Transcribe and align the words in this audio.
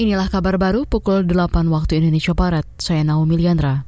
Inilah 0.00 0.32
kabar 0.32 0.56
baru 0.56 0.88
pukul 0.88 1.28
8 1.28 1.68
waktu 1.68 2.00
Indonesia 2.00 2.32
Barat. 2.32 2.64
Saya 2.80 3.04
Naomi 3.04 3.36
Liandra. 3.36 3.84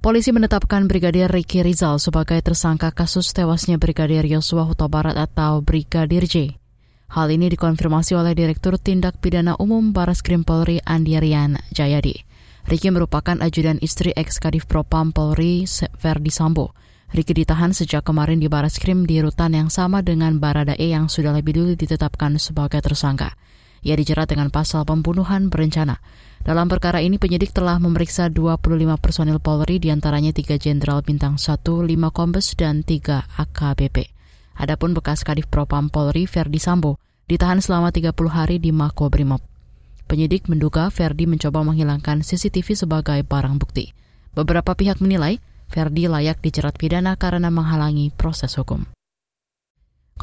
Polisi 0.00 0.32
menetapkan 0.32 0.88
Brigadir 0.88 1.28
Ricky 1.28 1.60
Rizal 1.60 2.00
sebagai 2.00 2.40
tersangka 2.40 2.88
kasus 2.96 3.36
tewasnya 3.36 3.76
Brigadir 3.76 4.24
Yosua 4.24 4.64
Huta 4.64 4.88
Barat 4.88 5.20
atau 5.20 5.60
Brigadir 5.60 6.24
J. 6.24 6.56
Hal 7.12 7.28
ini 7.28 7.52
dikonfirmasi 7.52 8.16
oleh 8.16 8.32
Direktur 8.32 8.80
Tindak 8.80 9.20
Pidana 9.20 9.52
Umum 9.60 9.92
Baras 9.92 10.24
Krim 10.24 10.48
Polri 10.48 10.80
Andi 10.80 11.12
Rian 11.20 11.60
Jayadi. 11.76 12.24
Ricky 12.64 12.88
merupakan 12.88 13.36
ajudan 13.44 13.76
istri 13.84 14.16
ex 14.16 14.40
Kadif 14.40 14.64
Propam 14.64 15.12
Polri 15.12 15.68
Verdi 16.00 16.32
Sambo. 16.32 16.72
Ricky 17.12 17.36
ditahan 17.36 17.76
sejak 17.76 18.00
kemarin 18.00 18.40
di 18.40 18.48
Baras 18.48 18.80
Krim 18.80 19.04
di 19.04 19.20
rutan 19.20 19.52
yang 19.52 19.68
sama 19.68 20.00
dengan 20.00 20.40
Baradae 20.40 20.88
yang 20.88 21.12
sudah 21.12 21.36
lebih 21.36 21.52
dulu 21.52 21.76
ditetapkan 21.76 22.32
sebagai 22.40 22.80
tersangka. 22.80 23.36
Ia 23.84 24.00
dijerat 24.00 24.32
dengan 24.32 24.48
pasal 24.48 24.88
pembunuhan 24.88 25.52
berencana. 25.52 26.00
Dalam 26.40 26.72
perkara 26.72 27.04
ini 27.04 27.20
penyidik 27.20 27.52
telah 27.52 27.76
memeriksa 27.76 28.32
25 28.32 28.96
personil 28.96 29.40
Polri 29.40 29.76
di 29.76 29.92
antaranya 29.92 30.32
3 30.32 30.56
Jenderal 30.56 31.04
Bintang 31.04 31.36
1, 31.36 31.60
5 31.60 31.88
Kombes, 32.12 32.56
dan 32.56 32.80
3 32.80 33.28
AKBP. 33.28 34.08
Adapun 34.56 34.96
bekas 34.96 35.20
Kadif 35.20 35.52
Propam 35.52 35.92
Polri 35.92 36.24
Verdi 36.24 36.60
Sambo 36.60 36.96
ditahan 37.28 37.60
selama 37.60 37.92
30 37.92 38.12
hari 38.28 38.56
di 38.56 38.72
Mako 38.72 39.12
Brimob. 39.12 39.44
Penyidik 40.04 40.48
menduga 40.52 40.92
Verdi 40.92 41.24
mencoba 41.24 41.64
menghilangkan 41.64 42.20
CCTV 42.20 42.76
sebagai 42.76 43.20
barang 43.24 43.56
bukti. 43.56 43.96
Beberapa 44.36 44.76
pihak 44.76 45.00
menilai 45.00 45.40
Verdi 45.68 46.08
layak 46.08 46.44
dijerat 46.44 46.76
pidana 46.76 47.16
karena 47.16 47.48
menghalangi 47.48 48.12
proses 48.12 48.52
hukum. 48.60 48.84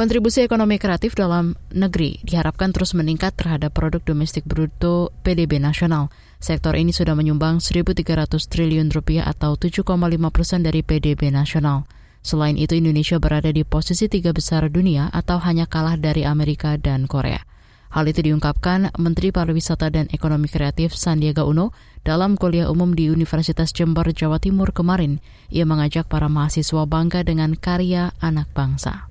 Kontribusi 0.01 0.41
ekonomi 0.41 0.81
kreatif 0.81 1.13
dalam 1.13 1.53
negeri 1.69 2.17
diharapkan 2.25 2.73
terus 2.73 2.97
meningkat 2.97 3.37
terhadap 3.37 3.69
produk 3.69 4.01
domestik 4.01 4.41
bruto 4.49 5.13
PDB 5.21 5.61
nasional. 5.61 6.09
Sektor 6.41 6.73
ini 6.73 6.89
sudah 6.89 7.13
menyumbang 7.13 7.61
1.300 7.61 8.01
triliun 8.49 8.89
rupiah 8.89 9.29
atau 9.29 9.53
7,5 9.53 9.85
persen 10.33 10.65
dari 10.65 10.81
PDB 10.81 11.29
nasional. 11.29 11.85
Selain 12.25 12.57
itu, 12.57 12.73
Indonesia 12.73 13.21
berada 13.21 13.53
di 13.53 13.61
posisi 13.61 14.09
tiga 14.09 14.33
besar 14.33 14.73
dunia 14.73 15.05
atau 15.13 15.37
hanya 15.37 15.69
kalah 15.69 16.01
dari 16.01 16.25
Amerika 16.25 16.81
dan 16.81 17.05
Korea. 17.05 17.45
Hal 17.93 18.09
itu 18.09 18.25
diungkapkan 18.25 18.97
Menteri 18.97 19.29
Pariwisata 19.29 19.93
dan 19.93 20.09
Ekonomi 20.09 20.49
Kreatif 20.49 20.97
Sandiaga 20.97 21.45
Uno 21.45 21.77
dalam 22.01 22.41
kuliah 22.41 22.73
umum 22.73 22.97
di 22.97 23.13
Universitas 23.13 23.69
Jember, 23.69 24.09
Jawa 24.17 24.41
Timur 24.41 24.73
kemarin. 24.73 25.21
Ia 25.53 25.69
mengajak 25.69 26.09
para 26.09 26.25
mahasiswa 26.25 26.89
bangga 26.89 27.21
dengan 27.21 27.53
karya 27.53 28.17
anak 28.17 28.49
bangsa. 28.57 29.10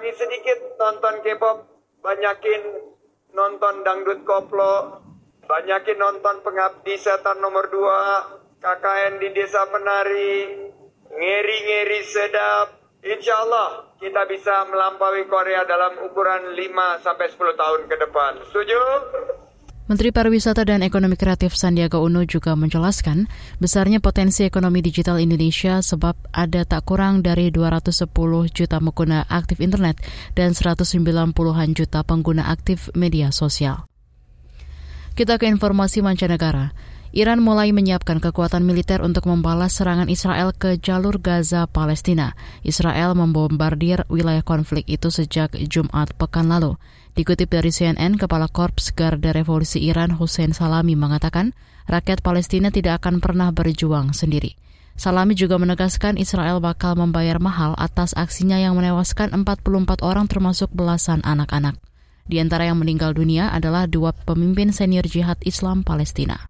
Kurangi 0.00 0.16
sedikit 0.16 0.80
nonton 0.80 1.20
K-pop, 1.20 1.58
banyakin 2.00 2.62
nonton 3.36 3.84
dangdut 3.84 4.24
koplo, 4.24 4.96
banyakin 5.44 6.00
nonton 6.00 6.40
pengabdi 6.40 6.96
setan 6.96 7.36
nomor 7.36 7.68
2, 7.68 8.64
KKN 8.64 9.20
di 9.20 9.28
desa 9.36 9.68
penari, 9.68 10.56
ngeri-ngeri 11.04 12.00
sedap. 12.00 12.80
Insya 13.04 13.44
Allah 13.44 13.92
kita 14.00 14.24
bisa 14.24 14.64
melampaui 14.72 15.28
Korea 15.28 15.68
dalam 15.68 16.00
ukuran 16.08 16.56
5 16.56 17.04
sampai 17.04 17.28
10 17.28 17.60
tahun 17.60 17.80
ke 17.84 17.96
depan. 18.00 18.40
Setuju? 18.48 18.80
Menteri 19.90 20.14
Pariwisata 20.14 20.62
dan 20.62 20.86
Ekonomi 20.86 21.18
Kreatif 21.18 21.58
Sandiaga 21.58 21.98
Uno 21.98 22.22
juga 22.22 22.54
menjelaskan 22.54 23.26
besarnya 23.58 23.98
potensi 23.98 24.46
ekonomi 24.46 24.86
digital 24.86 25.18
Indonesia 25.18 25.82
sebab 25.82 26.30
ada 26.30 26.62
tak 26.62 26.86
kurang 26.86 27.26
dari 27.26 27.50
210 27.50 28.06
juta 28.54 28.78
pengguna 28.78 29.26
aktif 29.26 29.58
internet 29.58 29.98
dan 30.38 30.54
190-an 30.54 31.74
juta 31.74 32.06
pengguna 32.06 32.54
aktif 32.54 32.86
media 32.94 33.34
sosial. 33.34 33.90
Kita 35.18 35.42
ke 35.42 35.50
informasi 35.50 36.06
mancanegara. 36.06 36.70
Iran 37.10 37.42
mulai 37.42 37.74
menyiapkan 37.74 38.22
kekuatan 38.22 38.62
militer 38.62 39.02
untuk 39.02 39.26
membalas 39.26 39.74
serangan 39.74 40.06
Israel 40.06 40.54
ke 40.54 40.78
jalur 40.78 41.18
Gaza, 41.18 41.66
Palestina. 41.66 42.38
Israel 42.62 43.18
membombardir 43.18 44.06
wilayah 44.06 44.46
konflik 44.46 44.86
itu 44.86 45.10
sejak 45.10 45.58
Jumat 45.66 46.14
pekan 46.14 46.46
lalu. 46.46 46.78
Dikutip 47.18 47.50
dari 47.50 47.74
CNN, 47.74 48.14
Kepala 48.14 48.46
Korps 48.46 48.94
Garda 48.94 49.34
Revolusi 49.34 49.82
Iran 49.82 50.14
Hussein 50.14 50.54
Salami 50.54 50.94
mengatakan, 50.94 51.50
rakyat 51.90 52.22
Palestina 52.22 52.70
tidak 52.70 53.02
akan 53.02 53.18
pernah 53.18 53.50
berjuang 53.50 54.14
sendiri. 54.14 54.54
Salami 54.94 55.34
juga 55.34 55.58
menegaskan 55.58 56.14
Israel 56.14 56.62
bakal 56.62 56.94
membayar 56.94 57.42
mahal 57.42 57.74
atas 57.74 58.14
aksinya 58.14 58.62
yang 58.62 58.78
menewaskan 58.78 59.34
44 59.34 60.06
orang 60.06 60.30
termasuk 60.30 60.70
belasan 60.70 61.26
anak-anak. 61.26 61.74
Di 62.30 62.38
antara 62.38 62.70
yang 62.70 62.78
meninggal 62.78 63.18
dunia 63.18 63.50
adalah 63.50 63.90
dua 63.90 64.14
pemimpin 64.14 64.70
senior 64.70 65.02
jihad 65.02 65.42
Islam 65.42 65.82
Palestina. 65.82 66.49